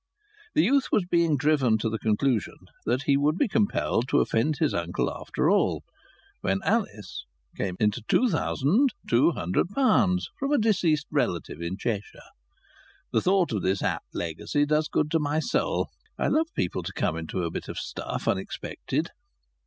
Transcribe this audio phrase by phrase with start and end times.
[0.55, 2.55] The youth was being driven to the conclusion
[2.87, 5.83] that he would be compelled to offend his uncle after all,
[6.39, 12.31] when Alice came into two thousand two hundred pounds from a deceased relative in Cheshire.
[13.11, 15.89] The thought of this apt legacy does good to my soul.
[16.17, 19.09] I love people to come into a bit of stuff unexpected.